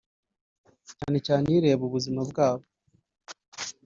[0.89, 2.65] cyane cyane ireba ubuzima bwabo